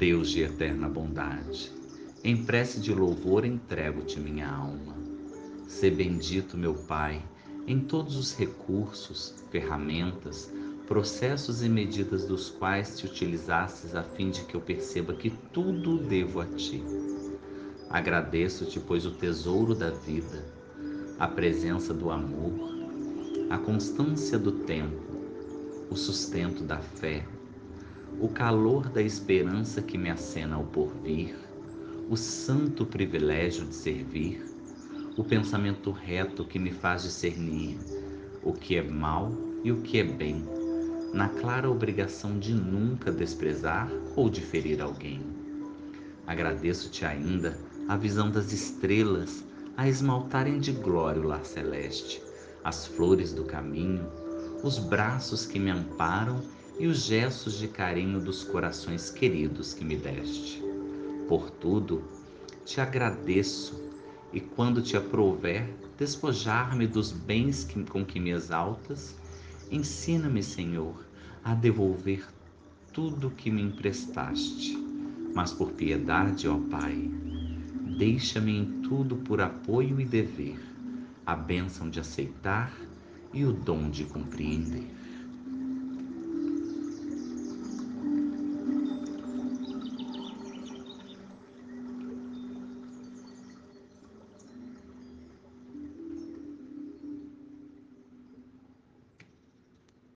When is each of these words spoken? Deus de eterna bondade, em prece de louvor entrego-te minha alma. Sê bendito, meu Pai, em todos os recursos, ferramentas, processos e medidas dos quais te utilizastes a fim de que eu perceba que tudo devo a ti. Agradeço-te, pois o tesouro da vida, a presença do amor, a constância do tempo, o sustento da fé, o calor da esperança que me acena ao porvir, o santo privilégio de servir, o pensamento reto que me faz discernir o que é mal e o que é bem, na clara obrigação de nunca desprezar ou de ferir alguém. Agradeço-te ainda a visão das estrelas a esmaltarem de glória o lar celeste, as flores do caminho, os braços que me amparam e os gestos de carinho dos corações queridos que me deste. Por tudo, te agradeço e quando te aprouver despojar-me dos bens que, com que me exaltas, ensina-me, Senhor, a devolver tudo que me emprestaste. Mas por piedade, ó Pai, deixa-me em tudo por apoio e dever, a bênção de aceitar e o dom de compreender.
Deus 0.00 0.30
de 0.30 0.40
eterna 0.40 0.88
bondade, 0.88 1.70
em 2.24 2.42
prece 2.46 2.80
de 2.80 2.90
louvor 2.90 3.44
entrego-te 3.44 4.18
minha 4.18 4.48
alma. 4.48 4.96
Sê 5.68 5.90
bendito, 5.90 6.56
meu 6.56 6.72
Pai, 6.72 7.22
em 7.66 7.80
todos 7.80 8.16
os 8.16 8.34
recursos, 8.34 9.34
ferramentas, 9.50 10.50
processos 10.86 11.62
e 11.62 11.68
medidas 11.68 12.24
dos 12.24 12.48
quais 12.48 12.98
te 12.98 13.04
utilizastes 13.04 13.94
a 13.94 14.02
fim 14.02 14.30
de 14.30 14.40
que 14.44 14.54
eu 14.54 14.62
perceba 14.62 15.12
que 15.12 15.28
tudo 15.52 15.98
devo 15.98 16.40
a 16.40 16.46
ti. 16.46 16.82
Agradeço-te, 17.90 18.80
pois 18.80 19.04
o 19.04 19.10
tesouro 19.10 19.74
da 19.74 19.90
vida, 19.90 20.46
a 21.18 21.28
presença 21.28 21.92
do 21.92 22.10
amor, 22.10 22.54
a 23.50 23.58
constância 23.58 24.38
do 24.38 24.50
tempo, 24.50 24.96
o 25.90 25.94
sustento 25.94 26.64
da 26.64 26.78
fé, 26.78 27.22
o 28.18 28.28
calor 28.28 28.88
da 28.88 29.02
esperança 29.02 29.80
que 29.80 29.96
me 29.96 30.10
acena 30.10 30.56
ao 30.56 30.64
porvir, 30.64 31.36
o 32.08 32.16
santo 32.16 32.84
privilégio 32.84 33.64
de 33.66 33.74
servir, 33.74 34.44
o 35.16 35.22
pensamento 35.22 35.90
reto 35.90 36.44
que 36.44 36.58
me 36.58 36.70
faz 36.70 37.02
discernir 37.02 37.78
o 38.42 38.52
que 38.52 38.76
é 38.76 38.82
mal 38.82 39.30
e 39.62 39.70
o 39.70 39.82
que 39.82 39.98
é 39.98 40.04
bem, 40.04 40.44
na 41.12 41.28
clara 41.28 41.70
obrigação 41.70 42.38
de 42.38 42.54
nunca 42.54 43.12
desprezar 43.12 43.90
ou 44.16 44.30
de 44.30 44.40
ferir 44.40 44.80
alguém. 44.80 45.20
Agradeço-te 46.26 47.04
ainda 47.04 47.58
a 47.88 47.96
visão 47.96 48.30
das 48.30 48.52
estrelas 48.52 49.44
a 49.76 49.88
esmaltarem 49.88 50.58
de 50.58 50.72
glória 50.72 51.20
o 51.20 51.26
lar 51.26 51.44
celeste, 51.44 52.22
as 52.62 52.86
flores 52.86 53.32
do 53.32 53.44
caminho, 53.44 54.06
os 54.62 54.78
braços 54.78 55.46
que 55.46 55.58
me 55.58 55.70
amparam 55.70 56.42
e 56.80 56.86
os 56.86 57.02
gestos 57.02 57.58
de 57.58 57.68
carinho 57.68 58.18
dos 58.18 58.42
corações 58.42 59.10
queridos 59.10 59.74
que 59.74 59.84
me 59.84 59.96
deste. 59.96 60.62
Por 61.28 61.50
tudo, 61.50 62.02
te 62.64 62.80
agradeço 62.80 63.78
e 64.32 64.40
quando 64.40 64.80
te 64.80 64.96
aprouver 64.96 65.68
despojar-me 65.98 66.86
dos 66.86 67.12
bens 67.12 67.64
que, 67.64 67.84
com 67.84 68.02
que 68.02 68.18
me 68.18 68.30
exaltas, 68.30 69.14
ensina-me, 69.70 70.42
Senhor, 70.42 71.04
a 71.44 71.54
devolver 71.54 72.26
tudo 72.94 73.28
que 73.28 73.50
me 73.50 73.60
emprestaste. 73.60 74.74
Mas 75.34 75.52
por 75.52 75.72
piedade, 75.72 76.48
ó 76.48 76.56
Pai, 76.70 77.10
deixa-me 77.98 78.56
em 78.56 78.80
tudo 78.80 79.16
por 79.16 79.42
apoio 79.42 80.00
e 80.00 80.04
dever, 80.06 80.58
a 81.26 81.36
bênção 81.36 81.90
de 81.90 82.00
aceitar 82.00 82.72
e 83.34 83.44
o 83.44 83.52
dom 83.52 83.90
de 83.90 84.04
compreender. 84.04 84.99